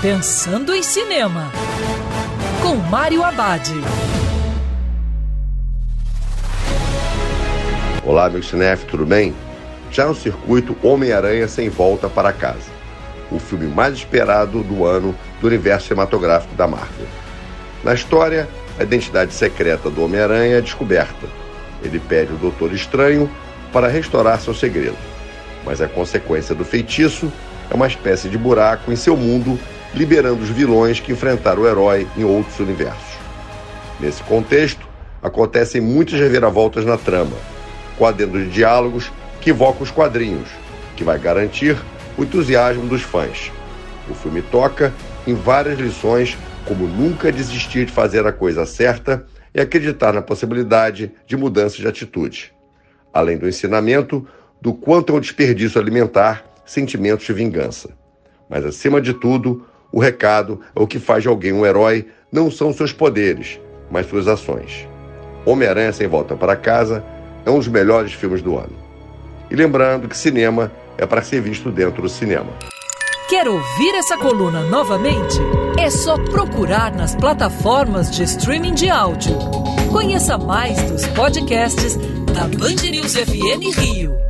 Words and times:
Pensando 0.00 0.72
em 0.72 0.80
Cinema, 0.80 1.50
com 2.62 2.76
Mário 2.76 3.24
Abad. 3.24 3.68
Olá, 8.04 8.26
amigo 8.26 8.44
cinef, 8.44 8.84
tudo 8.84 9.04
bem? 9.04 9.34
Já 9.90 10.06
no 10.06 10.14
circuito 10.14 10.76
Homem-Aranha 10.84 11.48
Sem 11.48 11.68
Volta 11.68 12.08
para 12.08 12.32
Casa, 12.32 12.70
o 13.28 13.40
filme 13.40 13.66
mais 13.66 13.94
esperado 13.94 14.62
do 14.62 14.86
ano 14.86 15.12
do 15.40 15.48
universo 15.48 15.88
cinematográfico 15.88 16.54
da 16.54 16.68
Marvel. 16.68 17.08
Na 17.82 17.92
história, 17.92 18.48
a 18.78 18.84
identidade 18.84 19.34
secreta 19.34 19.90
do 19.90 20.04
Homem-Aranha 20.04 20.58
é 20.58 20.60
descoberta. 20.60 21.26
Ele 21.82 21.98
pede 21.98 22.32
o 22.32 22.36
Doutor 22.36 22.72
Estranho 22.72 23.28
para 23.72 23.88
restaurar 23.88 24.40
seu 24.40 24.54
segredo, 24.54 24.96
mas 25.64 25.80
a 25.80 25.88
consequência 25.88 26.54
do 26.54 26.64
feitiço 26.64 27.32
é 27.68 27.74
uma 27.74 27.88
espécie 27.88 28.28
de 28.28 28.38
buraco 28.38 28.92
em 28.92 28.96
seu 28.96 29.16
mundo 29.16 29.58
liberando 29.94 30.42
os 30.42 30.50
vilões 30.50 31.00
que 31.00 31.12
enfrentaram 31.12 31.62
o 31.62 31.66
herói 31.66 32.06
em 32.16 32.24
outros 32.24 32.58
universos. 32.58 33.16
Nesse 33.98 34.22
contexto, 34.22 34.86
acontecem 35.22 35.80
muitas 35.80 36.18
reviravoltas 36.18 36.84
na 36.84 36.96
trama, 36.96 37.36
com 37.96 38.06
adendo 38.06 38.38
de 38.38 38.48
diálogos 38.48 39.10
que 39.40 39.50
evocam 39.50 39.82
os 39.82 39.90
quadrinhos, 39.90 40.48
que 40.96 41.04
vai 41.04 41.18
garantir 41.18 41.76
o 42.16 42.22
entusiasmo 42.22 42.86
dos 42.86 43.02
fãs. 43.02 43.50
O 44.08 44.14
filme 44.14 44.42
toca 44.42 44.92
em 45.26 45.34
várias 45.34 45.78
lições, 45.78 46.36
como 46.64 46.86
nunca 46.86 47.32
desistir 47.32 47.86
de 47.86 47.92
fazer 47.92 48.26
a 48.26 48.32
coisa 48.32 48.64
certa 48.66 49.26
e 49.54 49.60
acreditar 49.60 50.12
na 50.12 50.22
possibilidade 50.22 51.12
de 51.26 51.36
mudança 51.36 51.76
de 51.76 51.88
atitude. 51.88 52.52
Além 53.12 53.36
do 53.36 53.48
ensinamento 53.48 54.26
do 54.60 54.74
quanto 54.74 55.12
é 55.12 55.16
um 55.16 55.20
desperdício 55.20 55.80
alimentar 55.80 56.44
sentimentos 56.64 57.26
de 57.26 57.32
vingança. 57.32 57.90
Mas, 58.48 58.64
acima 58.64 59.00
de 59.00 59.14
tudo, 59.14 59.66
o 59.90 60.00
recado 60.00 60.60
é 60.74 60.80
o 60.80 60.86
que 60.86 60.98
faz 60.98 61.22
de 61.22 61.28
alguém 61.28 61.52
um 61.52 61.64
herói 61.64 62.08
não 62.30 62.50
são 62.50 62.72
seus 62.72 62.92
poderes, 62.92 63.58
mas 63.90 64.06
suas 64.06 64.28
ações. 64.28 64.86
Homem-Aranha 65.46 65.92
Sem 65.92 66.06
Volta 66.06 66.36
para 66.36 66.56
Casa 66.56 67.02
é 67.44 67.50
um 67.50 67.58
dos 67.58 67.68
melhores 67.68 68.12
filmes 68.12 68.42
do 68.42 68.58
ano. 68.58 68.76
E 69.50 69.56
lembrando 69.56 70.08
que 70.08 70.16
cinema 70.16 70.70
é 70.98 71.06
para 71.06 71.22
ser 71.22 71.40
visto 71.40 71.70
dentro 71.70 72.02
do 72.02 72.08
cinema. 72.08 72.52
Quer 73.28 73.48
ouvir 73.48 73.94
essa 73.94 74.16
coluna 74.16 74.62
novamente? 74.64 75.38
É 75.78 75.90
só 75.90 76.18
procurar 76.24 76.92
nas 76.92 77.14
plataformas 77.14 78.10
de 78.10 78.24
streaming 78.24 78.74
de 78.74 78.90
áudio. 78.90 79.36
Conheça 79.90 80.36
mais 80.36 80.82
dos 80.90 81.06
podcasts 81.08 81.96
da 82.34 82.44
Band 82.44 82.90
News 82.90 83.14
FM 83.14 83.78
Rio. 83.78 84.27